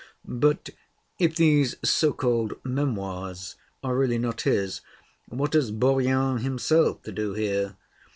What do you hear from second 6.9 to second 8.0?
to do here?